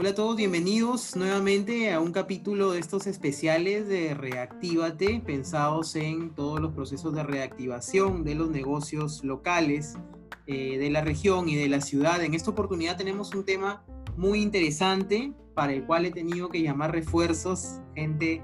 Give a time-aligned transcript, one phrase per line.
[0.00, 6.30] Hola a todos, bienvenidos nuevamente a un capítulo de estos especiales de Reactívate, pensados en
[6.36, 9.96] todos los procesos de reactivación de los negocios locales
[10.46, 12.22] eh, de la región y de la ciudad.
[12.22, 13.82] En esta oportunidad tenemos un tema
[14.16, 18.40] muy interesante para el cual he tenido que llamar refuerzos, gente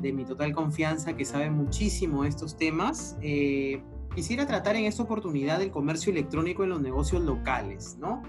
[0.00, 3.16] de mi total confianza que sabe muchísimo estos temas.
[3.22, 3.82] Eh,
[4.14, 8.22] quisiera tratar en esta oportunidad el comercio electrónico en los negocios locales, ¿no?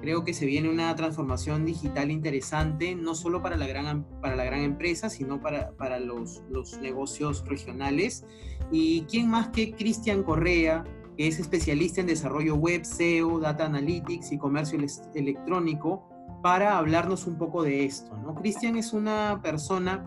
[0.00, 4.44] Creo que se viene una transformación digital interesante, no solo para la gran, para la
[4.44, 8.24] gran empresa, sino para, para los, los negocios regionales.
[8.70, 10.84] ¿Y quién más que Cristian Correa,
[11.16, 14.78] que es especialista en desarrollo web, SEO, Data Analytics y comercio
[15.14, 16.08] electrónico,
[16.42, 18.16] para hablarnos un poco de esto?
[18.16, 18.34] ¿no?
[18.34, 20.04] Cristian es una persona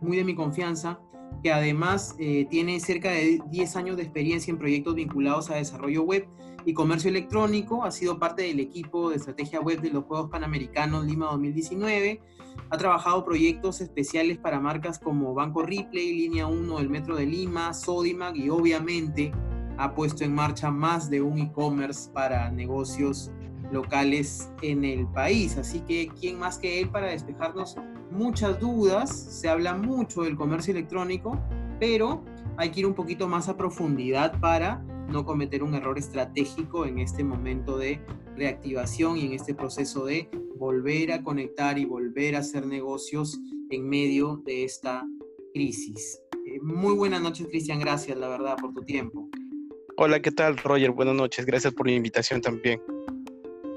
[0.00, 1.00] muy de mi confianza,
[1.42, 6.02] que además eh, tiene cerca de 10 años de experiencia en proyectos vinculados a desarrollo
[6.02, 6.26] web
[6.66, 11.04] y comercio electrónico, ha sido parte del equipo de estrategia web de los Juegos Panamericanos
[11.04, 12.22] Lima 2019,
[12.70, 17.74] ha trabajado proyectos especiales para marcas como Banco Ripley, Línea 1 del Metro de Lima,
[17.74, 19.32] Sodimac y obviamente
[19.76, 23.30] ha puesto en marcha más de un e-commerce para negocios
[23.72, 25.58] locales en el país.
[25.58, 27.76] Así que, ¿quién más que él para despejarnos
[28.14, 29.10] muchas dudas?
[29.10, 31.40] Se habla mucho del comercio electrónico,
[31.80, 32.24] pero
[32.56, 36.98] hay que ir un poquito más a profundidad para no cometer un error estratégico en
[36.98, 38.00] este momento de
[38.36, 43.38] reactivación y en este proceso de volver a conectar y volver a hacer negocios
[43.70, 45.06] en medio de esta
[45.52, 46.20] crisis.
[46.46, 47.80] Eh, muy buenas noches, Cristian.
[47.80, 49.28] Gracias, la verdad, por tu tiempo.
[49.96, 50.90] Hola, ¿qué tal, Roger?
[50.90, 51.46] Buenas noches.
[51.46, 52.80] Gracias por la invitación también.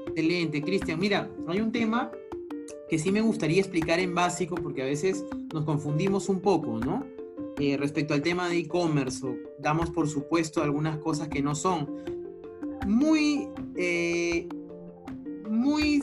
[0.08, 0.98] Excelente, Cristian.
[0.98, 2.10] Mira, hay un tema
[2.88, 7.04] que sí me gustaría explicar en básico porque a veces nos confundimos un poco, ¿no?
[7.58, 9.26] Eh, respecto al tema de e-commerce,
[9.58, 11.88] damos por supuesto algunas cosas que no son.
[12.86, 14.48] Muy, eh,
[15.50, 16.00] muy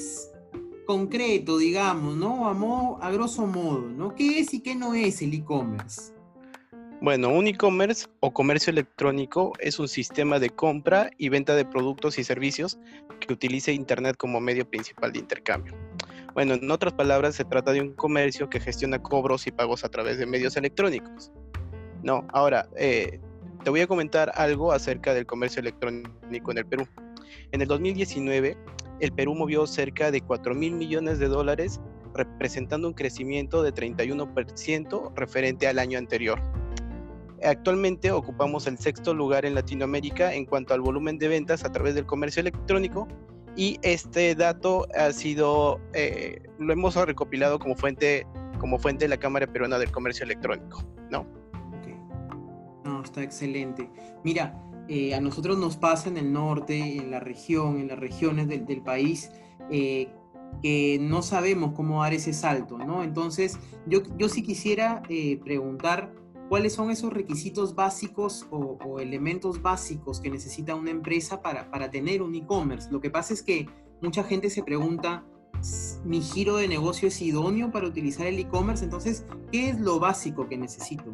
[0.85, 2.47] concreto, digamos, ¿no?
[2.47, 4.13] A, a grosso modo, ¿no?
[4.13, 6.13] ¿Qué es y qué no es el e-commerce?
[7.01, 12.17] Bueno, un e-commerce o comercio electrónico es un sistema de compra y venta de productos
[12.17, 12.79] y servicios
[13.19, 15.84] que utiliza Internet como medio principal de intercambio.
[16.35, 19.89] Bueno, en otras palabras, se trata de un comercio que gestiona cobros y pagos a
[19.89, 21.31] través de medios electrónicos.
[22.03, 23.21] No, ahora, eh,
[23.63, 26.85] te voy a comentar algo acerca del comercio electrónico en el Perú.
[27.53, 28.57] En el 2019,
[28.99, 31.79] el Perú movió cerca de 4 mil millones de dólares,
[32.13, 36.41] representando un crecimiento de 31% referente al año anterior.
[37.45, 41.95] Actualmente ocupamos el sexto lugar en Latinoamérica en cuanto al volumen de ventas a través
[41.95, 43.07] del comercio electrónico
[43.55, 48.27] y este dato ha sido, eh, lo hemos recopilado como fuente,
[48.59, 51.25] como fuente de la Cámara Peruana del Comercio Electrónico, ¿no?
[52.83, 53.89] No, está excelente.
[54.23, 58.47] Mira, eh, a nosotros nos pasa en el norte, en la región, en las regiones
[58.47, 59.31] del, país,
[59.71, 60.09] eh,
[60.61, 63.03] que no sabemos cómo dar ese salto, ¿no?
[63.03, 65.01] Entonces, yo, yo sí quisiera
[65.43, 66.13] preguntar
[66.49, 72.21] cuáles son esos requisitos básicos o, elementos básicos que necesita una empresa para, para tener
[72.21, 72.89] un e-commerce.
[72.91, 73.67] Lo que pasa es que
[74.01, 75.23] mucha gente se pregunta,
[76.03, 78.83] ¿mi giro de negocio es idóneo para utilizar el e-commerce?
[78.83, 81.11] Entonces, ¿qué es lo básico que necesito?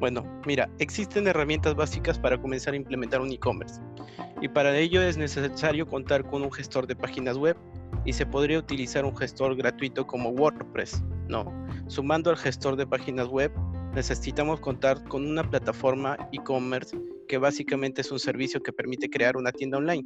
[0.00, 3.80] Bueno, mira, existen herramientas básicas para comenzar a implementar un e-commerce
[4.40, 7.56] y para ello es necesario contar con un gestor de páginas web
[8.04, 11.02] y se podría utilizar un gestor gratuito como WordPress.
[11.28, 11.50] No,
[11.86, 13.50] sumando al gestor de páginas web
[13.94, 19.52] necesitamos contar con una plataforma e-commerce que básicamente es un servicio que permite crear una
[19.52, 20.04] tienda online.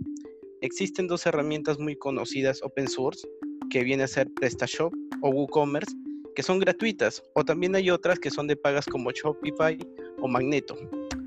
[0.60, 3.26] Existen dos herramientas muy conocidas open source,
[3.70, 5.96] que viene a ser PrestaShop o WooCommerce,
[6.34, 9.78] que son gratuitas, o también hay otras que son de pagas como Shopify
[10.20, 10.76] o Magneto.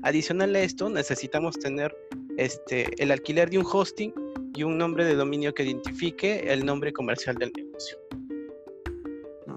[0.02, 1.94] Adicional a esto, necesitamos tener
[2.36, 4.14] este, el alquiler de un hosting
[4.54, 7.98] y un nombre de dominio que identifique el nombre comercial del negocio.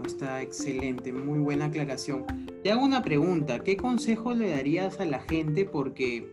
[0.06, 2.26] Está excelente, muy buena aclaración.
[2.66, 5.66] Te hago una pregunta, ¿qué consejo le darías a la gente?
[5.66, 6.28] Porque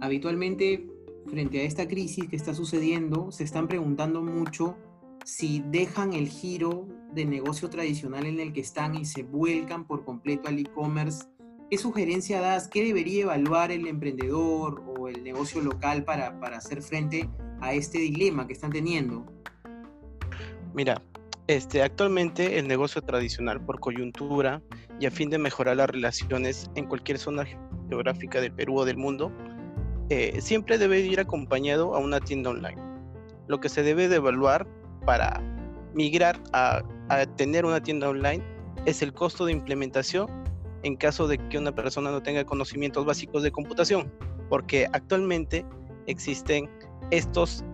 [0.00, 0.86] habitualmente
[1.26, 4.76] frente a esta crisis que está sucediendo, se están preguntando mucho
[5.24, 10.04] si dejan el giro de negocio tradicional en el que están y se vuelcan por
[10.04, 11.24] completo al e-commerce.
[11.68, 12.68] ¿Qué sugerencia das?
[12.68, 17.28] ¿Qué debería evaluar el emprendedor o el negocio local para, para hacer frente
[17.60, 19.26] a este dilema que están teniendo?
[20.74, 21.02] Mira,
[21.46, 24.62] este, actualmente el negocio tradicional por coyuntura
[25.00, 27.44] y a fin de mejorar las relaciones en cualquier zona
[27.88, 29.32] geográfica del Perú o del mundo,
[30.08, 32.80] eh, siempre debe ir acompañado a una tienda online.
[33.48, 34.66] Lo que se debe de evaluar
[35.04, 35.42] para
[35.94, 38.42] migrar a, a tener una tienda online
[38.86, 40.28] es el costo de implementación
[40.82, 44.12] en caso de que una persona no tenga conocimientos básicos de computación,
[44.48, 45.64] porque actualmente
[46.06, 46.68] existen
[47.10, 47.64] estas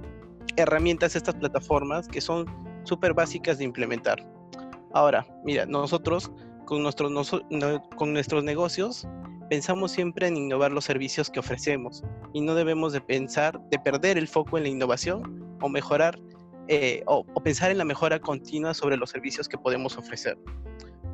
[0.57, 2.47] herramientas, estas plataformas que son
[2.89, 4.27] súper básicas de implementar.
[4.93, 6.33] Ahora, mira, nosotros
[6.65, 7.43] con nuestros,
[7.97, 9.07] con nuestros negocios
[9.49, 12.03] pensamos siempre en innovar los servicios que ofrecemos
[12.33, 16.19] y no debemos de pensar, de perder el foco en la innovación o mejorar
[16.69, 20.37] eh, o, pensar en la mejora continua sobre los servicios que podemos ofrecer.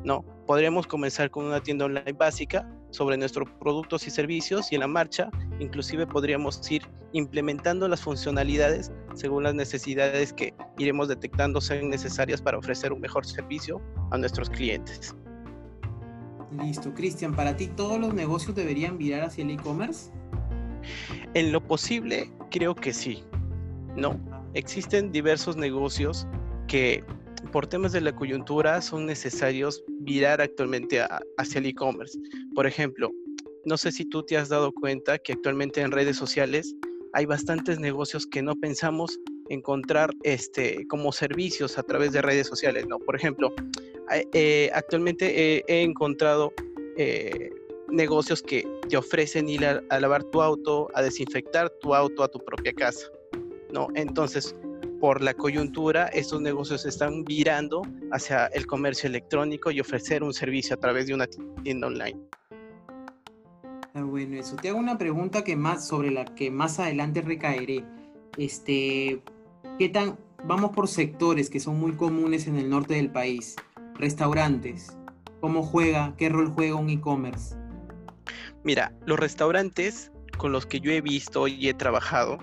[0.05, 4.83] No, podríamos comenzar con una tienda online básica sobre nuestros productos y servicios y en
[4.83, 11.89] la marcha inclusive podríamos ir implementando las funcionalidades según las necesidades que iremos detectando sean
[11.89, 13.81] necesarias para ofrecer un mejor servicio
[14.11, 15.17] a nuestros clientes.
[16.63, 20.13] Listo, Cristian, para ti todos los negocios deberían virar hacia el e-commerce?
[21.33, 23.25] En lo posible, creo que sí.
[23.97, 24.21] No,
[24.55, 26.27] existen diversos negocios
[26.69, 27.05] que
[27.55, 31.01] por temas de la coyuntura son necesarios virar actualmente
[31.39, 32.19] hacia el e-commerce.
[32.53, 33.13] Por ejemplo,
[33.65, 36.75] no sé si tú te has dado cuenta que actualmente en redes sociales
[37.13, 39.21] hay bastantes negocios que no pensamos
[39.51, 42.99] encontrar este, como servicios a través de redes sociales, ¿no?
[42.99, 43.55] Por ejemplo,
[44.33, 46.53] eh, actualmente he encontrado
[46.97, 47.51] eh,
[47.89, 52.41] negocios que te ofrecen ir a, lavar tu auto, a desinfectar tu auto a tu
[52.41, 53.07] propia casa,
[53.71, 53.87] ¿no?
[53.95, 54.57] Entonces,
[55.01, 57.83] por la coyuntura, estos negocios están virando
[58.13, 61.27] hacia el comercio electrónico y ofrecer un servicio a través de una
[61.63, 62.21] tienda online.
[63.95, 64.57] Ah, bueno, eso.
[64.57, 67.85] Te hago una pregunta que más, sobre la que más adelante recaeré.
[68.37, 69.23] Este,
[69.79, 73.55] ¿qué tan, vamos por sectores que son muy comunes en el norte del país?
[73.95, 74.97] Restaurantes.
[75.41, 76.15] ¿Cómo juega?
[76.17, 77.55] ¿Qué rol juega un e-commerce?
[78.65, 82.39] Mira, los restaurantes con los que yo he visto y he trabajado,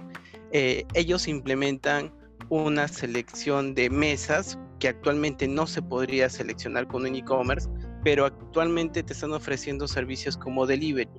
[0.52, 2.14] eh, ellos implementan
[2.52, 7.70] una selección de mesas que actualmente no se podría seleccionar con un e-commerce,
[8.04, 11.10] pero actualmente te están ofreciendo servicios como delivery.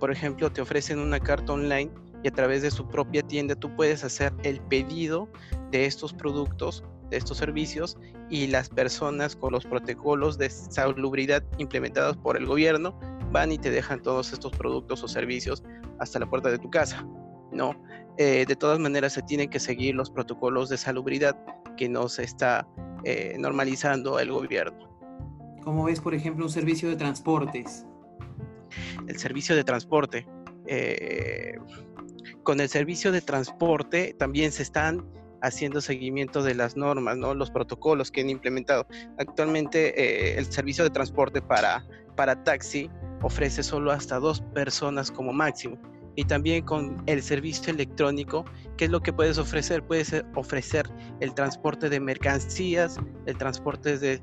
[0.00, 1.88] Por ejemplo, te ofrecen una carta online
[2.24, 5.28] y a través de su propia tienda tú puedes hacer el pedido
[5.70, 6.82] de estos productos
[7.12, 7.96] estos servicios
[8.30, 12.98] y las personas con los protocolos de salubridad implementados por el gobierno
[13.30, 15.62] van y te dejan todos estos productos o servicios
[15.98, 17.06] hasta la puerta de tu casa.
[17.52, 17.76] No,
[18.18, 21.36] eh, de todas maneras se tienen que seguir los protocolos de salubridad
[21.76, 22.66] que nos está
[23.04, 24.88] eh, normalizando el gobierno.
[25.62, 27.86] ¿Cómo ves, por ejemplo, un servicio de transportes?
[29.06, 30.26] El servicio de transporte.
[30.66, 31.56] Eh,
[32.42, 35.04] con el servicio de transporte también se están
[35.42, 37.34] haciendo seguimiento de las normas, ¿no?
[37.34, 38.86] los protocolos que han implementado.
[39.18, 41.84] Actualmente eh, el servicio de transporte para,
[42.16, 42.88] para taxi
[43.22, 45.78] ofrece solo hasta dos personas como máximo.
[46.14, 48.44] Y también con el servicio electrónico,
[48.76, 49.82] ¿qué es lo que puedes ofrecer?
[49.82, 50.88] Puedes eh, ofrecer
[51.20, 54.20] el transporte de mercancías, el transporte de,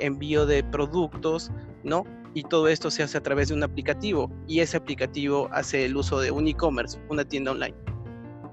[0.00, 1.50] envío de productos,
[1.84, 2.04] ¿no?
[2.34, 5.96] Y todo esto se hace a través de un aplicativo y ese aplicativo hace el
[5.96, 7.74] uso de un e-commerce, una tienda online.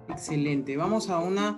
[0.10, 0.76] Excelente.
[0.76, 1.58] Vamos a una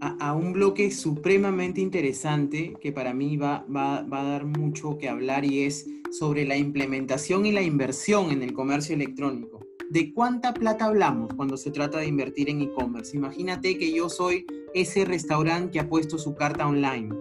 [0.00, 5.44] a, un bloque supremamente interesante que para mí va, va, a dar mucho que hablar
[5.44, 9.55] y es sobre la implementación y la inversión en el comercio electrónico.
[9.90, 13.16] ¿De cuánta plata hablamos cuando se trata de invertir en e-commerce?
[13.16, 17.14] Imagínate que yo soy ese restaurante que ha puesto su carta online.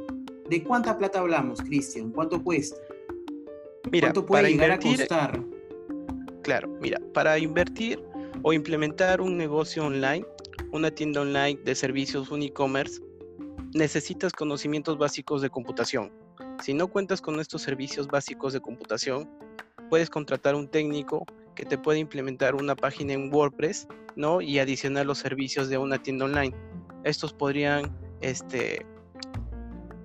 [0.50, 2.12] ¿De cuánta plata hablamos, Cristian?
[2.12, 2.78] ¿Cuánto cuesta?
[3.92, 5.44] Mira, ¿Cuánto puede llegar a costar?
[6.42, 8.04] Claro, mira, para invertir
[8.44, 10.26] o implementar un negocio online
[10.76, 13.02] una tienda online de servicios, un e-commerce,
[13.74, 16.12] necesitas conocimientos básicos de computación.
[16.62, 19.30] Si no cuentas con estos servicios básicos de computación,
[19.90, 21.26] puedes contratar un técnico
[21.56, 24.42] que te puede implementar una página en WordPress, ¿no?
[24.42, 26.54] Y adicionar los servicios de una tienda online.
[27.04, 28.86] Estos podrían, este,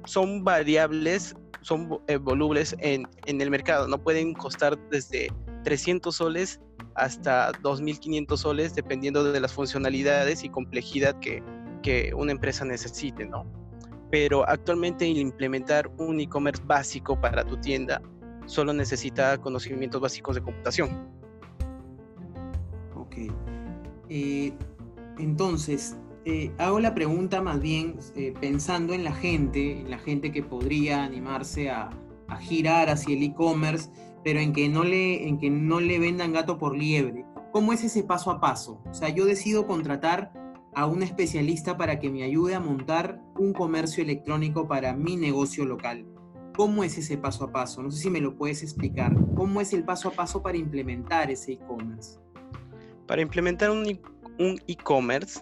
[0.05, 5.29] son variables, son eh, volubles en, en el mercado, no pueden costar desde
[5.65, 6.61] 300 soles
[6.95, 11.43] hasta 2.500 soles dependiendo de las funcionalidades y complejidad que,
[11.83, 13.47] que una empresa necesite, ¿no?
[14.11, 18.03] Pero actualmente implementar un e-commerce básico para tu tienda
[18.47, 21.20] solo necesita conocimientos básicos de computación.
[24.11, 24.53] Eh,
[25.19, 30.31] entonces, eh, hago la pregunta más bien eh, pensando en la gente, en la gente
[30.33, 31.89] que podría animarse a,
[32.29, 33.89] a girar hacia el e-commerce
[34.25, 37.25] pero en que no le, en que no le vendan gato por liebre.
[37.53, 38.83] ¿Cómo es ese paso a paso?
[38.89, 40.33] O sea, yo decido contratar
[40.75, 45.65] a un especialista para que me ayude a montar un comercio electrónico para mi negocio
[45.65, 46.07] local.
[46.57, 47.83] ¿Cómo es ese paso a paso?
[47.83, 49.17] No sé si me lo puedes explicar.
[49.35, 52.19] ¿Cómo es el paso a paso para implementar ese e-commerce?
[53.11, 55.41] Para implementar un e-commerce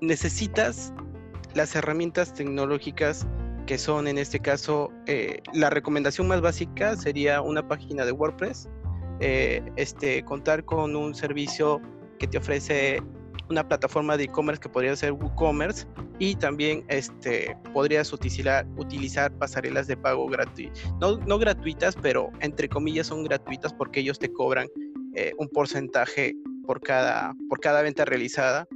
[0.00, 0.92] necesitas
[1.52, 3.26] las herramientas tecnológicas
[3.66, 8.68] que son en este caso, eh, la recomendación más básica sería una página de WordPress,
[9.18, 11.80] eh, este, contar con un servicio
[12.20, 13.02] que te ofrece
[13.50, 15.88] una plataforma de e-commerce que podría ser WooCommerce
[16.20, 23.08] y también este, podrías utilizar, pasarelas de pago gratuitas, no, no, gratuitas, pero entre comillas
[23.08, 24.68] son gratuitas porque ellos te cobran
[25.16, 28.68] eh, un porcentaje por cada, por cada venta realizada,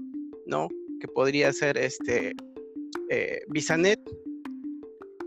[0.47, 0.69] ¿no?
[1.01, 2.35] Que podría ser este,
[3.11, 4.01] eh, Bisanet.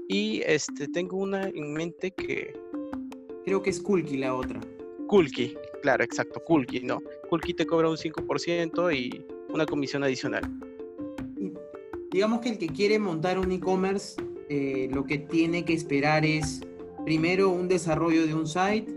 [0.08, 2.54] Y este, tengo una en mente que...
[3.46, 4.60] Creo que es Kulki la otra.
[5.08, 7.02] Kulki, claro, exacto, Kulki, ¿no?
[7.30, 10.44] Kulki te cobra un 5% y una comisión adicional.
[12.12, 16.62] digamos que el que quiere montar un e-commerce, eh, lo que tiene que esperar es,
[17.06, 18.88] primero, un desarrollo de un site,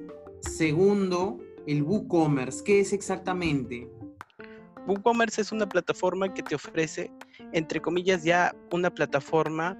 [0.41, 2.63] segundo, el WooCommerce.
[2.65, 3.89] ¿Qué es exactamente?
[4.87, 7.11] WooCommerce es una plataforma que te ofrece,
[7.53, 9.79] entre comillas, ya una plataforma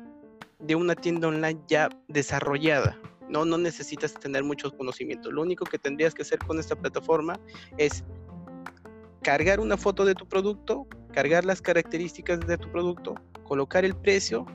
[0.61, 2.99] de una tienda online ya desarrollada.
[3.29, 5.33] No, no necesitas tener muchos conocimientos.
[5.33, 7.41] Lo único que tendrías que hacer con esta plataforma
[7.79, 8.05] es
[9.23, 14.47] cargar una foto de tu producto, cargar las características de tu producto, colocar el precio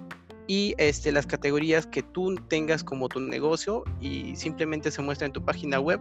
[0.48, 5.34] y este, las categorías que tú tengas como tu negocio y simplemente se muestra en
[5.34, 6.00] tu página web.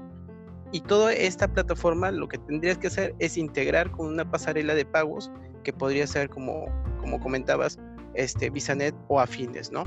[0.73, 4.85] Y toda esta plataforma lo que tendrías que hacer es integrar con una pasarela de
[4.85, 5.30] pagos
[5.62, 6.66] que podría ser como,
[7.00, 7.78] como comentabas,
[8.14, 9.85] este, Visanet o afines, ¿no?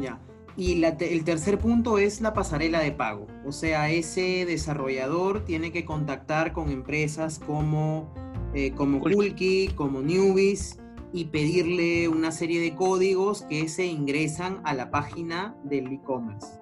[0.00, 0.20] Ya.
[0.56, 3.26] Y el tercer punto es la pasarela de pago.
[3.44, 8.10] O sea, ese desarrollador tiene que contactar con empresas como,
[8.54, 10.78] eh, como Kulki, como Newbies
[11.12, 16.58] y pedirle una serie de códigos que se ingresan a la página del e-commerce.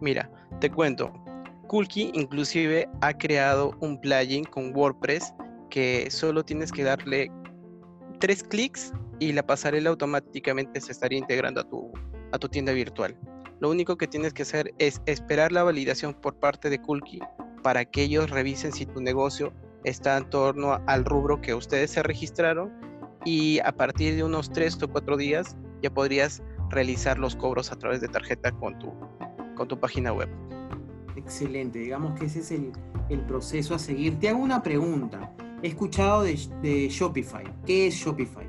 [0.00, 0.30] Mira,
[0.60, 1.12] te cuento.
[1.66, 5.34] Kulki inclusive ha creado un plugin con WordPress
[5.70, 7.30] que solo tienes que darle
[8.20, 11.92] tres clics y la pasarela automáticamente se estaría integrando a tu,
[12.32, 13.16] a tu tienda virtual.
[13.60, 17.20] Lo único que tienes que hacer es esperar la validación por parte de Kulki
[17.62, 19.52] para que ellos revisen si tu negocio
[19.84, 22.72] está en torno al rubro que ustedes se registraron
[23.24, 27.76] y a partir de unos 3 o 4 días ya podrías realizar los cobros a
[27.76, 28.92] través de tarjeta con tu,
[29.56, 30.28] con tu página web.
[31.16, 32.72] Excelente, digamos que ese es el,
[33.08, 34.18] el proceso a seguir.
[34.18, 35.34] Te hago una pregunta.
[35.62, 37.44] He escuchado de, de Shopify.
[37.64, 38.46] ¿Qué es Shopify?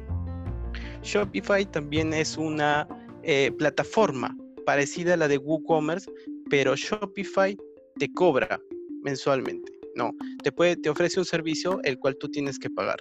[1.01, 2.87] Shopify también es una
[3.23, 6.11] eh, plataforma parecida a la de WooCommerce,
[6.49, 7.57] pero Shopify
[7.97, 8.59] te cobra
[9.03, 9.71] mensualmente.
[9.95, 10.11] No,
[10.43, 12.99] te, puede, te ofrece un servicio el cual tú tienes que pagar.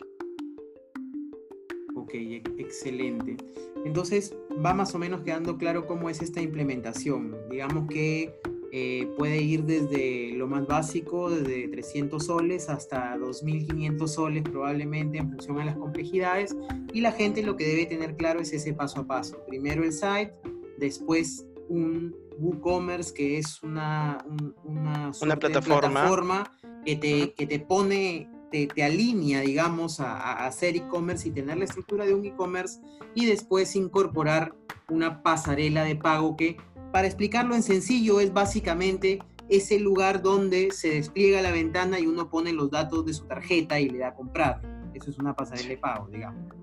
[1.97, 2.15] Ok,
[2.59, 3.37] excelente.
[3.85, 7.37] Entonces va más o menos quedando claro cómo es esta implementación.
[7.51, 8.33] Digamos que
[8.73, 15.31] eh, puede ir desde lo más básico, desde 300 soles hasta 2.500 soles probablemente en
[15.31, 16.57] función a las complejidades.
[16.93, 19.39] Y la gente lo que debe tener claro es ese paso a paso.
[19.47, 20.33] Primero el site,
[20.79, 24.25] después un WooCommerce que es una,
[24.65, 26.53] una, una plataforma.
[26.85, 31.57] que, te, que te pone te, te, alinea, digamos, a, a hacer e-commerce y tener
[31.57, 32.81] la estructura de un e-commerce
[33.15, 34.55] y después incorporar
[34.89, 36.57] una pasarela de pago que
[36.97, 39.19] para explicarlo en sencillo, es básicamente
[39.51, 43.79] ese lugar donde se despliega la ventana y uno pone los datos de su tarjeta
[43.79, 44.63] y le da a comprar.
[44.95, 46.55] Eso es una pasarela de pago, digamos.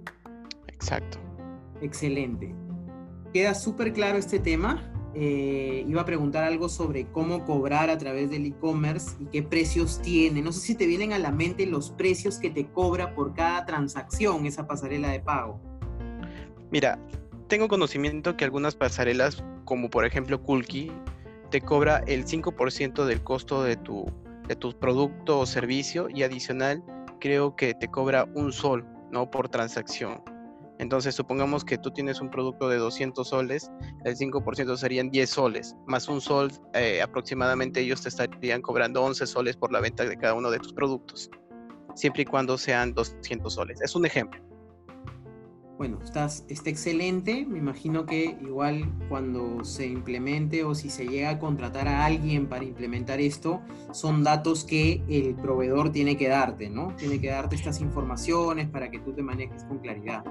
[0.70, 1.20] Exacto.
[1.82, 2.52] Excelente.
[3.32, 4.92] Queda súper claro este tema.
[5.13, 10.02] Eh, iba a preguntar algo sobre cómo cobrar a través del e-commerce y qué precios
[10.02, 10.42] tiene.
[10.42, 13.68] No sé si te vienen a la mente los precios que te cobra por cada
[13.68, 15.62] transacción esa pasarela de pago.
[16.72, 16.98] Mira,
[17.50, 20.91] tengo conocimiento que algunas pasarelas, como por ejemplo Kulki,
[21.50, 24.05] te cobra el 5% del costo de tu,
[24.48, 26.84] de tu producto o servicio y adicional
[27.20, 29.32] creo que te cobra un sol, ¿no?
[29.32, 30.22] Por transacción.
[30.79, 33.72] Entonces, supongamos que tú tienes un producto de 200 soles,
[34.03, 39.25] el 5% serían 10 soles, más un sol, eh, aproximadamente ellos te estarían cobrando 11
[39.27, 41.29] soles por la venta de cada uno de tus productos,
[41.96, 43.79] siempre y cuando sean 200 soles.
[43.82, 44.41] Es un ejemplo
[45.77, 47.46] bueno, estás, está excelente.
[47.48, 52.48] Me imagino que igual cuando se implemente o si se llega a contratar a alguien
[52.48, 53.62] para implementar esto,
[53.92, 56.96] son datos que el proveedor tiene que darte, ¿no?
[56.96, 60.24] Tiene que darte estas informaciones para que tú te manejes con claridad.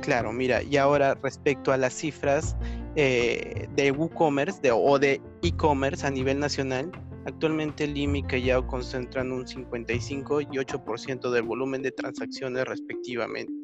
[0.00, 2.56] Claro, mira, y ahora respecto a las cifras
[2.96, 6.90] eh, de WooCommerce o de e-commerce a nivel nacional,
[7.24, 13.63] actualmente el IMI y Callao concentran un 55 y 8% del volumen de transacciones respectivamente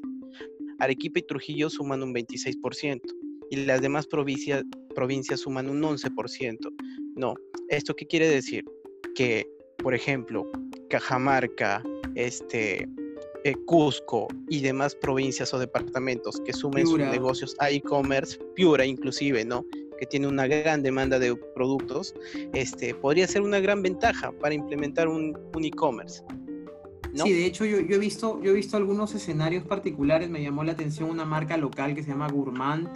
[0.81, 3.01] Arequipa y Trujillo suman un 26%
[3.51, 6.59] y las demás provincias, provincias suman un 11%.
[7.17, 7.35] No,
[7.69, 8.65] ¿esto qué quiere decir?
[9.15, 9.47] Que,
[9.83, 10.51] por ejemplo,
[10.89, 11.83] Cajamarca,
[12.15, 12.89] este,
[13.45, 19.45] eh, Cusco y demás provincias o departamentos que sumen sus negocios a e-commerce, Piura inclusive,
[19.45, 19.65] ¿no?
[20.01, 22.15] que tiene una gran demanda de productos,
[22.55, 26.23] este, podría ser una gran ventaja para implementar un, un e-commerce.
[27.15, 30.73] Sí, de hecho yo, he visto, yo he visto algunos escenarios particulares, me llamó la
[30.73, 32.89] atención una marca local que se llama Gourmand,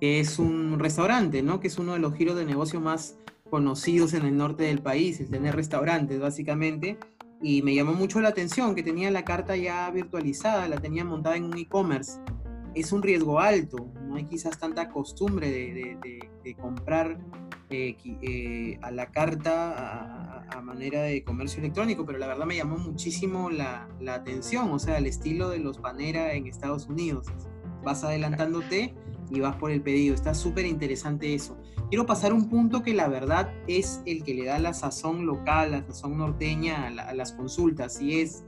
[0.00, 1.60] que es un restaurante, ¿no?
[1.60, 3.16] Que es uno de los giros de negocio más
[3.50, 6.98] conocidos en el norte del país, es tener restaurantes básicamente,
[7.40, 11.36] y me llamó mucho la atención que tenía la carta ya virtualizada, la tenía montada
[11.36, 12.20] en un e-commerce.
[12.74, 17.18] Es un riesgo alto, no hay quizás tanta costumbre de, comprar
[17.70, 22.78] eh, eh, a la carta a, manera de comercio electrónico, pero la verdad me llamó
[22.78, 27.26] muchísimo la, la atención, o sea, el estilo de los Panera en Estados Unidos.
[27.84, 28.94] Vas adelantándote
[29.30, 30.14] y vas por el pedido.
[30.14, 31.56] Está súper interesante eso.
[31.88, 35.70] Quiero pasar un punto que la verdad es el que le da la sazón local,
[35.70, 38.44] la sazón norteña a, las consultas y es,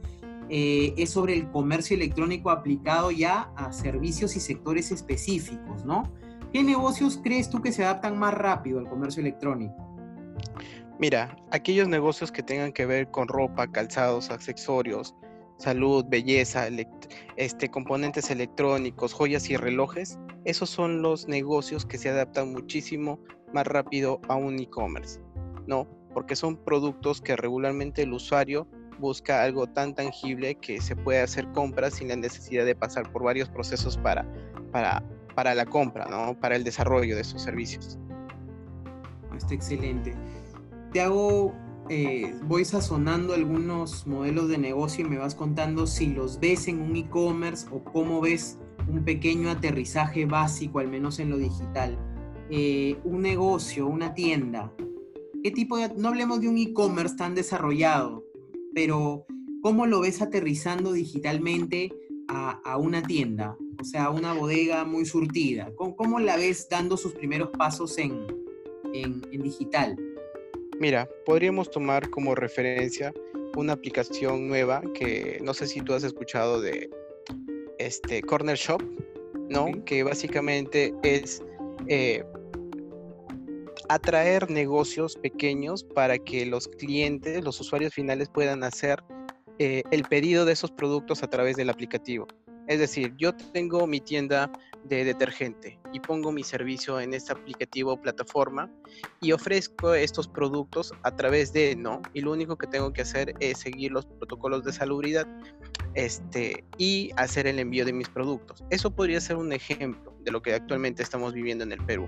[0.50, 6.12] eh, es sobre el comercio electrónico aplicado ya a servicios y sectores específicos, ¿no?
[6.52, 9.75] ¿Qué negocios crees tú que se adaptan más rápido al comercio electrónico?
[10.99, 15.14] Mira, aquellos negocios que tengan que ver con ropa, calzados, accesorios,
[15.59, 16.66] salud, belleza,
[17.37, 23.21] este, componentes electrónicos, joyas y relojes, esos son los negocios que se adaptan muchísimo
[23.52, 25.21] más rápido a un e-commerce,
[25.66, 25.87] ¿no?
[26.12, 28.66] Porque son productos que regularmente el usuario
[28.99, 33.23] busca algo tan tangible que se puede hacer compras sin la necesidad de pasar por
[33.23, 34.26] varios procesos para,
[34.73, 35.02] para,
[35.40, 36.38] para la compra, ¿no?
[36.38, 37.99] Para el desarrollo de esos servicios.
[39.35, 40.14] Está excelente.
[40.92, 41.54] Te hago
[41.88, 46.82] eh, voy sazonando algunos modelos de negocio y me vas contando si los ves en
[46.82, 51.99] un e-commerce o cómo ves un pequeño aterrizaje básico, al menos en lo digital.
[52.50, 54.75] Eh, un negocio, una tienda.
[55.42, 58.26] ¿Qué tipo de, no hablemos de un e-commerce tan desarrollado,
[58.75, 59.25] pero
[59.62, 61.94] cómo lo ves aterrizando digitalmente
[62.28, 63.56] a, una tienda?
[63.80, 65.72] O sea, una bodega muy surtida.
[65.76, 68.26] ¿Cómo, cómo la ves dando sus primeros pasos en,
[68.92, 69.96] en, en digital?
[70.78, 73.12] Mira, podríamos tomar como referencia
[73.56, 76.90] una aplicación nueva que no sé si tú has escuchado de
[77.78, 78.82] este Corner Shop,
[79.49, 79.84] ¿no?
[79.84, 81.43] Que básicamente es
[81.88, 82.25] eh,
[83.88, 89.02] atraer negocios pequeños para que los clientes, los usuarios finales puedan hacer
[89.58, 92.26] eh, el pedido de esos productos a través del aplicativo.
[92.71, 94.49] Es decir, yo tengo mi tienda
[94.85, 98.71] de detergente y pongo mi servicio en este aplicativo o plataforma
[99.21, 102.00] y ofrezco estos productos a través de, ¿no?
[102.15, 105.26] Y lo único que tengo que hacer es seguir los protocolos de salubridad
[105.95, 108.63] este, y hacer el envío de mis productos.
[108.71, 112.06] Eso podría ser un ejemplo de lo que actualmente estamos viviendo en el Perú.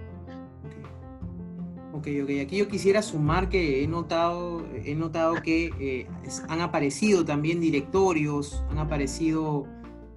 [1.92, 2.30] Ok, ok.
[2.40, 6.06] Aquí yo quisiera sumar que he notado, he notado que eh,
[6.48, 9.66] han aparecido también directorios, han aparecido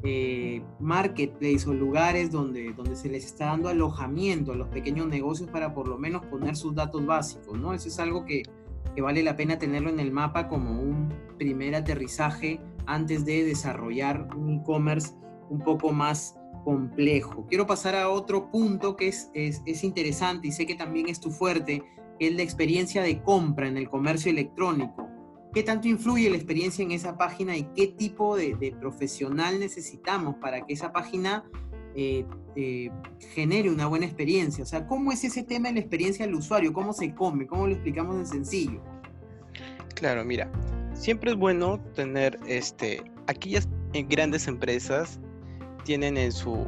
[0.06, 5.50] eh, marketplace o lugares donde, donde se les está dando alojamiento a los pequeños negocios
[5.50, 7.74] para por lo menos poner sus datos básicos, ¿no?
[7.74, 8.44] Eso es algo que,
[8.96, 14.28] que vale la pena tenerlo en el mapa como un primer aterrizaje antes de desarrollar
[14.36, 15.14] un e-commerce
[15.50, 17.46] un poco más complejo.
[17.48, 21.20] Quiero pasar a otro punto que es, es, es, interesante y sé que también es
[21.20, 21.84] tu fuerte,
[22.20, 25.05] que es la experiencia de compra en el comercio electrónico.
[25.56, 30.66] ¿Qué tanto influye la experiencia en esa página y qué tipo de, profesional necesitamos para
[30.66, 31.46] que esa página
[31.96, 32.26] eh,
[32.58, 32.90] eh,
[33.34, 34.66] genere una buena experiencia?
[34.66, 36.74] O sea, ¿cómo es ese tema de la experiencia del usuario?
[36.74, 37.48] ¿Cómo se come?
[37.48, 38.84] ¿Cómo lo explicamos en sencillo?
[39.96, 40.52] Claro, mira,
[40.94, 43.70] siempre es bueno tener, este, aquellas
[44.10, 45.22] grandes empresas
[45.86, 46.68] tienen en su,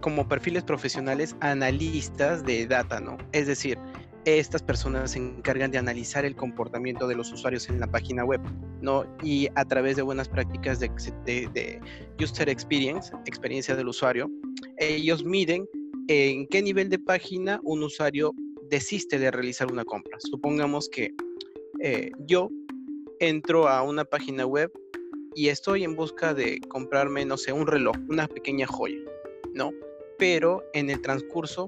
[0.00, 3.16] como perfiles profesionales, analistas de data, ¿no?
[3.30, 3.78] Es decir,
[4.38, 8.40] estas personas se encargan de analizar el comportamiento de los usuarios en la página web,
[8.80, 9.04] ¿no?
[9.22, 10.90] Y a través de buenas prácticas de,
[11.24, 11.80] de,
[12.22, 14.30] user experience, experiencia del usuario,
[14.78, 15.66] ellos miden
[16.08, 18.34] en qué nivel de página un usuario
[18.68, 20.16] desiste de realizar una compra.
[20.18, 21.14] Supongamos que
[21.80, 22.48] eh, yo
[23.18, 24.70] entro a una página web
[25.34, 28.98] y estoy en busca de comprarme, no sé, un reloj, una pequeña joya,
[29.54, 29.70] ¿no?
[30.18, 31.66] Pero en el transcurso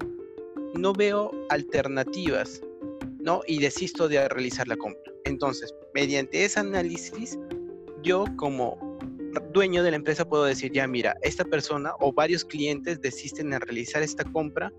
[0.74, 2.62] no veo alternativas,
[3.20, 3.42] ¿no?
[3.46, 5.12] Y desisto de realizar la compra.
[5.24, 7.38] Entonces, mediante ese análisis,
[8.02, 8.98] yo como
[9.52, 13.58] dueño de la empresa puedo decir, ya mira, esta persona o varios clientes desisten de
[13.58, 14.72] realizar esta compra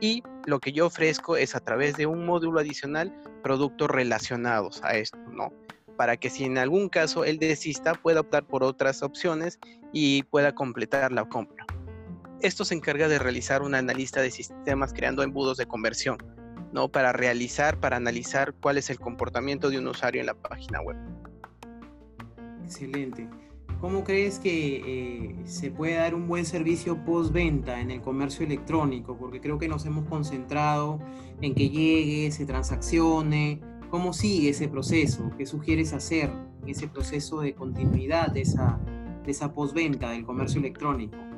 [0.00, 4.96] y lo que yo ofrezco es a través de un módulo adicional productos relacionados a
[4.96, 5.52] esto, ¿no?
[5.96, 9.58] Para que si en algún caso él desista, pueda optar por otras opciones
[9.92, 11.66] y pueda completar la compra.
[12.42, 16.16] Esto se encarga de realizar una analista de sistemas creando embudos de conversión,
[16.72, 16.88] ¿no?
[16.88, 20.96] Para realizar, para analizar cuál es el comportamiento de un usuario en la página web.
[22.64, 23.28] Excelente.
[23.78, 29.18] ¿Cómo crees que eh, se puede dar un buen servicio postventa en el comercio electrónico?
[29.18, 30.98] Porque creo que nos hemos concentrado
[31.42, 33.60] en que llegue, se transaccione.
[33.90, 35.30] ¿Cómo sigue ese proceso?
[35.36, 36.30] ¿Qué sugieres hacer
[36.62, 38.80] en ese proceso de continuidad de esa,
[39.24, 41.29] de esa postventa del comercio electrónico?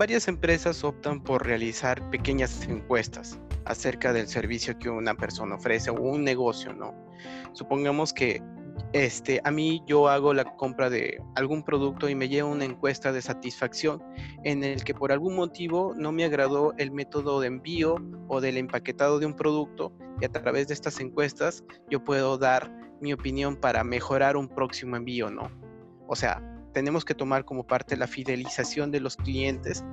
[0.00, 6.00] Varias empresas optan por realizar pequeñas encuestas acerca del servicio que una persona ofrece o
[6.00, 6.94] un negocio, ¿no?
[7.52, 8.42] Supongamos que
[8.94, 13.12] este, a mí yo hago la compra de algún producto y me lleva una encuesta
[13.12, 14.02] de satisfacción
[14.42, 18.56] en el que por algún motivo no me agradó el método de envío o del
[18.56, 23.54] empaquetado de un producto y a través de estas encuestas yo puedo dar mi opinión
[23.54, 25.50] para mejorar un próximo envío, ¿no?
[26.08, 29.84] O sea, tenemos que tomar como parte la fidelización de los clientes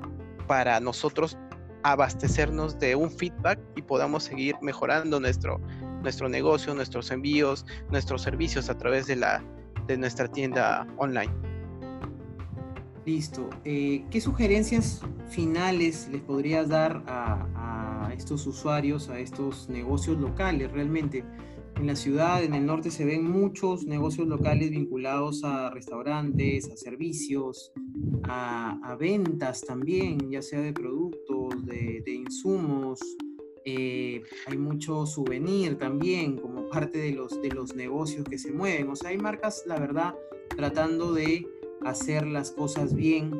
[0.48, 1.38] para nosotros
[1.84, 5.60] abastecernos de un feedback y podamos seguir mejorando nuestro,
[6.02, 9.44] nuestro negocio, nuestros envíos, nuestros servicios a través de, la,
[9.88, 11.32] de nuestra tienda online.
[13.06, 13.50] Listo.
[13.64, 20.72] Eh, ¿Qué sugerencias finales les podrías dar a, a, estos usuarios, a estos negocios locales
[20.72, 21.24] realmente?
[21.80, 26.76] En la ciudad, en el norte, se ven muchos negocios locales vinculados a restaurantes, a
[26.76, 27.72] servicios,
[28.24, 33.00] a, a ventas también, ya sea de productos, de, de insumos,
[33.70, 38.88] eh, hay mucho souvenir también como parte de los, de los negocios que se mueven.
[38.88, 40.16] O sea, hay marcas, la verdad,
[40.56, 41.46] tratando de
[41.84, 43.32] hacer las cosas bien.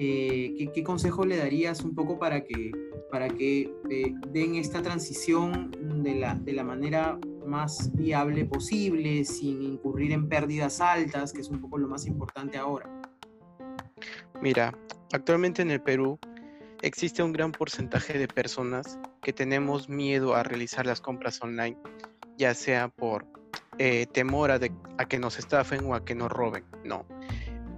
[0.00, 2.72] Eh, ¿qué, consejo le darías un poco para que,
[3.12, 5.70] para que eh, den esta transición
[6.02, 11.50] de la, de la manera más viable posible, sin incurrir en pérdidas altas, que es
[11.50, 12.88] un poco lo más importante ahora?
[14.40, 14.72] Mira,
[15.12, 16.18] actualmente en el Perú
[16.80, 21.76] existe un gran porcentaje de personas que tenemos miedo a realizar las compras online,
[22.38, 23.26] ya sea por
[23.78, 24.58] eh, temor a,
[25.06, 27.04] que nos estafen o a que nos roben, no.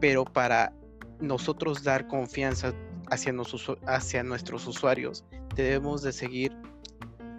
[0.00, 0.72] Pero para
[1.20, 2.74] nosotros dar confianza
[3.10, 3.34] hacia,
[3.86, 6.52] hacia nuestros usuarios, debemos de seguir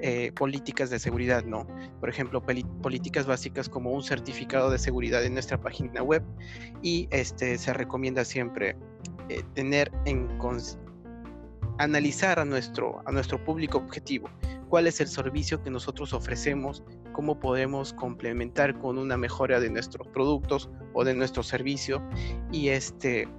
[0.06, 1.66] eh, políticas de seguridad, ¿no?
[2.02, 6.22] Por ejemplo, políticas básicas como un certificado de seguridad en nuestra página web
[6.82, 8.76] y este se recomienda siempre
[9.30, 10.28] eh, tener en,
[11.78, 14.30] analizar a nuestro, a nuestro público objetivo,
[14.68, 20.06] cuál es el servicio que nosotros ofrecemos, cómo podemos complementar con una mejora de nuestros
[20.10, 22.04] productos o de nuestro servicio
[22.52, 23.30] y este,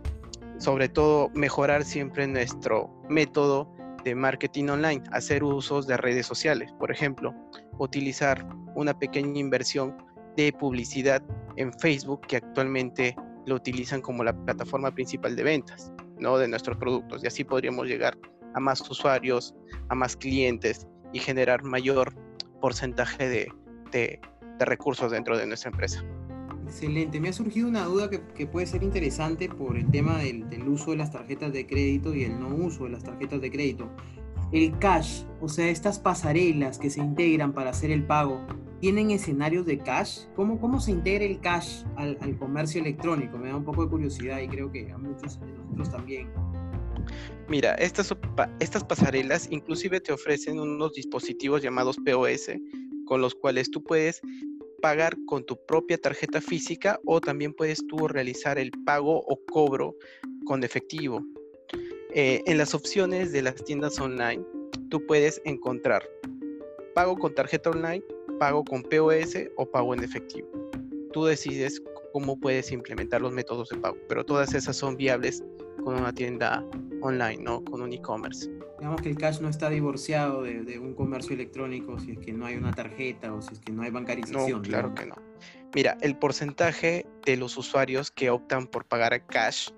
[0.56, 3.68] sobre todo mejorar siempre nuestro método
[4.04, 7.34] de marketing online, hacer usos de redes sociales, por ejemplo,
[7.78, 9.96] utilizar una pequeña inversión
[10.36, 11.22] de publicidad
[11.56, 15.92] en Facebook que actualmente lo utilizan como la plataforma principal de ventas.
[16.18, 16.38] ¿no?
[16.38, 18.16] de nuestros productos y así podríamos llegar
[18.54, 19.54] a más usuarios,
[19.88, 22.14] a más clientes y generar mayor
[22.60, 23.52] porcentaje de,
[23.90, 24.20] de,
[24.60, 26.02] recursos dentro de nuestra empresa.
[26.64, 27.20] Excelente.
[27.20, 30.92] Me ha surgido una duda que, puede ser interesante por el tema del, del, uso
[30.92, 33.90] de las tarjetas de crédito y el no uso de las tarjetas de crédito.
[34.52, 38.40] El cash, o sea, estas pasarelas que se integran para hacer el pago,
[38.80, 40.26] ¿tienen escenarios de cash?
[40.36, 43.36] ¿Cómo, cómo se integra el cash al, al comercio electrónico?
[43.38, 46.28] Me da un poco de curiosidad y creo que a muchos de nosotros también.
[47.48, 48.14] Mira, estas,
[48.60, 52.52] estas pasarelas inclusive te ofrecen unos dispositivos llamados POS
[53.04, 54.22] con los cuales tú puedes
[54.84, 59.96] pagar con tu propia tarjeta física o también puedes tú realizar el pago o cobro
[60.44, 61.24] con efectivo.
[62.12, 64.44] Eh, en las opciones de las tiendas online,
[64.90, 66.06] tú puedes encontrar
[66.94, 68.04] pago con tarjeta online,
[68.38, 70.50] pago con POS o pago en efectivo.
[71.14, 71.80] Tú decides
[72.12, 75.42] cómo puedes implementar los métodos de pago, pero todas esas son viables
[75.82, 76.62] con una tienda
[77.00, 77.64] online, ¿no?
[77.64, 78.53] Con un e-commerce.
[78.78, 82.46] Digamos que el cash no está divorciado de, un comercio electrónico si es que no
[82.46, 84.62] hay una tarjeta o si es que no hay bancarización.
[84.62, 85.14] No, claro que no.
[85.74, 89.70] Mira, el porcentaje de los usuarios que optan por pagar cash,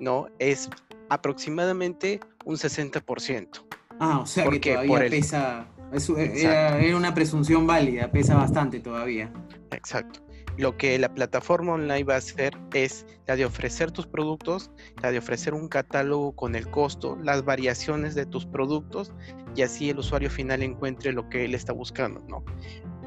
[0.00, 0.28] ¿no?
[0.38, 0.68] Es
[1.08, 3.64] aproximadamente un 60%.
[4.00, 9.32] Ah, o sea que todavía pesa, era una presunción válida, pesa bastante todavía.
[9.70, 14.70] Exacto lo que la plataforma online va a hacer es la de ofrecer tus productos,
[15.02, 19.12] la de ofrecer un catálogo con el costo, las variaciones de tus productos
[19.54, 22.44] y así el usuario final encuentre lo que él está buscando, ¿no?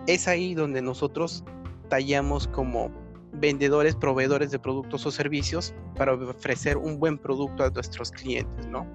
[0.07, 1.43] Es ahí donde nosotros
[1.89, 2.91] tallamos como
[3.33, 8.85] vendedores, proveedores de productos o servicios para ofrecer un buen producto a nuestros clientes, ¿no?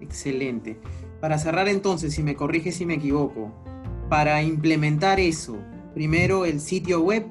[0.00, 0.78] Excelente.
[1.20, 3.52] Para cerrar entonces, si me corriges si me equivoco,
[4.08, 5.58] para implementar eso,
[5.96, 7.26] Primero, el sitio web,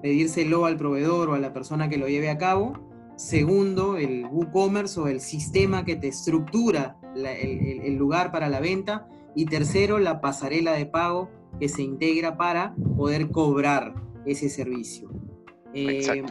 [0.00, 2.72] pedírselo al proveedor o a la persona que lo lleve a cabo.
[3.16, 9.06] Segundo, el WooCommerce o el sistema que te estructura el, lugar para la venta.
[9.34, 11.28] Y tercero, la pasarela de pago
[11.60, 13.94] que se integra para poder cobrar
[14.24, 15.10] ese servicio.
[15.74, 16.24] Eh,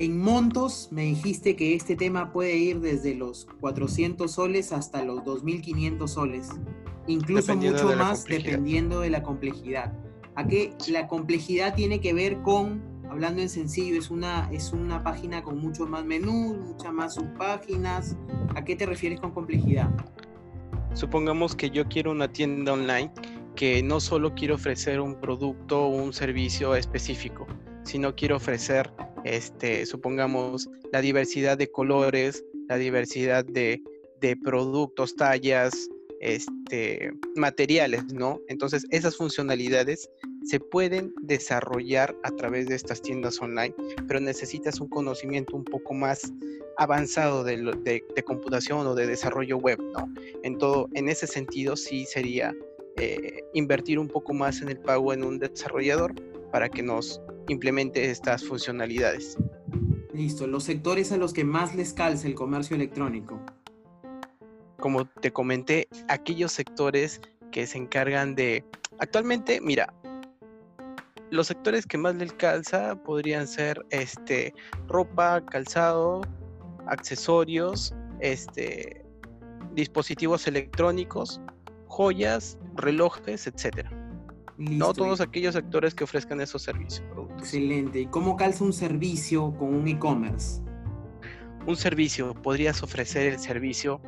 [0.00, 5.20] en montos me dijiste que este tema puede ir desde los 400 soles hasta los
[5.20, 6.50] 2.500 soles,
[7.06, 9.94] incluso mucho más dependiendo de la complejidad.
[10.36, 15.02] ¿A qué la complejidad tiene que ver con, hablando en sencillo, es una, es una
[15.04, 18.16] página con muchos más menús, muchas más subpáginas?
[18.56, 19.88] ¿A qué te refieres con complejidad?
[20.94, 23.12] Supongamos que yo quiero una tienda online
[23.54, 27.46] que no solo quiero ofrecer un producto o un servicio específico,
[27.84, 28.92] sino quiero ofrecer,
[29.24, 33.80] este, supongamos, la diversidad de colores, la diversidad de,
[34.20, 35.88] de productos, tallas,
[36.20, 38.40] este, materiales, ¿no?
[38.48, 40.10] Entonces, esas funcionalidades
[40.44, 43.74] se pueden desarrollar a través de estas tiendas online,
[44.06, 46.32] pero necesitas un conocimiento un poco más
[46.76, 50.12] avanzado de, computación o de desarrollo web, ¿no?
[50.42, 52.54] En todo, en ese sentido, sí sería
[52.96, 56.14] eh, invertir un poco más en el pago en un desarrollador
[56.50, 59.36] para que nos implemente estas funcionalidades.
[60.12, 63.40] Listo, los sectores a los que más les calza el comercio electrónico
[64.84, 67.18] como te comenté, aquellos sectores
[67.52, 68.62] que se encargan de...
[68.98, 69.90] Actualmente, mira,
[71.30, 74.52] los sectores que más le calza podrían ser este,
[74.86, 76.20] ropa, calzado,
[76.86, 79.02] accesorios, este,
[79.72, 81.40] dispositivos electrónicos,
[81.86, 83.90] joyas, relojes, etcétera.
[84.58, 87.08] No todos aquellos sectores que ofrezcan esos servicios.
[87.38, 88.00] Excelente.
[88.00, 90.60] ¿Y cómo calza un servicio con un e-commerce?
[91.66, 93.98] Un servicio, podrías ofrecer el servicio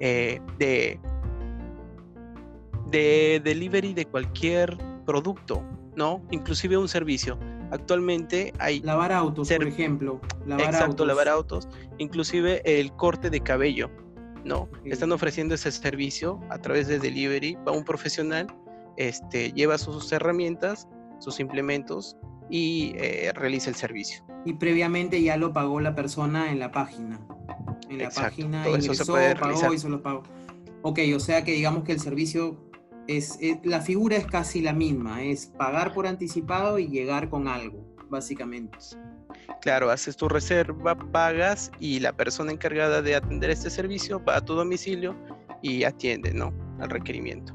[0.00, 0.98] eh, de,
[2.90, 5.62] de delivery de cualquier producto,
[5.96, 6.22] ¿no?
[6.30, 7.38] Inclusive un servicio.
[7.70, 8.80] Actualmente hay...
[8.80, 10.20] Lavar autos, por ejemplo.
[10.46, 11.06] Lavar exacto, autos.
[11.06, 11.68] lavar autos.
[11.98, 13.90] Inclusive el corte de cabello,
[14.44, 14.68] ¿no?
[14.84, 17.56] Están ofreciendo ese servicio a través de delivery.
[17.66, 18.46] Va un profesional,
[18.96, 22.16] este, lleva sus herramientas, sus implementos
[22.50, 24.24] y eh, realiza el servicio.
[24.44, 27.18] Y previamente ya lo pagó la persona en la página
[27.94, 30.28] en la página, ingresó, pagó, hizo los pagos.
[30.82, 32.56] Ok, o sea que digamos que el servicio
[33.06, 37.84] es, la figura es casi la misma, es pagar por anticipado y llegar con algo,
[38.10, 38.78] básicamente.
[39.60, 44.40] Claro, haces tu reserva, pagas y la persona encargada de atender este servicio va a
[44.44, 45.16] tu domicilio
[45.62, 46.52] y atiende, ¿no?
[46.80, 47.52] Al requerimiento.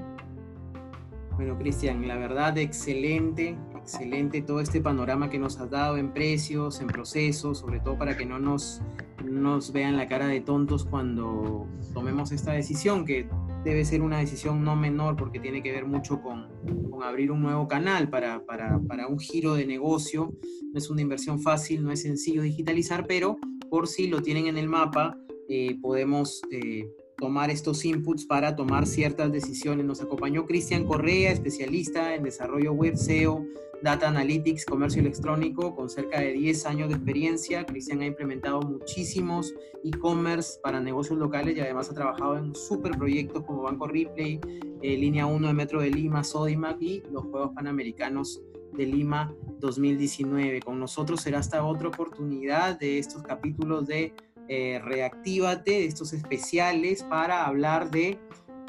[1.35, 3.55] Bueno, Cristian, la verdad, excelente,
[3.89, 8.15] excelente todo este panorama que nos has dado en precios, en procesos, sobre todo para
[8.15, 8.81] que no nos,
[9.23, 13.27] nos vean la cara de tontos cuando tomemos esta decisión, que
[13.63, 16.47] debe ser una decisión no menor porque tiene que ver mucho con,
[16.91, 20.33] con abrir un nuevo canal para, para, para, un giro de negocio.
[20.71, 23.39] No es una inversión fácil, no es sencillo digitalizar, pero
[23.71, 25.17] por si lo tienen en el mapa,
[25.49, 26.43] eh, podemos...
[26.51, 26.87] Eh,
[27.19, 29.85] tomar estos inputs para tomar ciertas decisiones.
[29.85, 33.45] Nos acompañó Cristian Correa, especialista en desarrollo web, SEO,
[33.81, 37.65] Data Analytics, comercio electrónico, con cerca de 10 años de experiencia.
[37.65, 39.53] Cristian ha implementado muchísimos
[39.83, 44.41] e-commerce para negocios locales y además ha trabajado en super proyectos como Banco Ripley,
[44.81, 48.41] eh, Línea 1 de Metro de Lima, Sodimac y los Juegos Panamericanos
[48.73, 50.61] de Lima 2019.
[50.61, 54.13] Con nosotros será esta otra oportunidad de estos capítulos de
[54.49, 58.19] eh, Reactívate, estos especiales para hablar de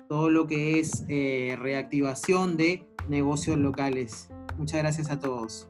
[0.08, 4.28] todo lo que es eh, reactivación de negocios locales.
[4.58, 5.69] Muchas gracias a todos.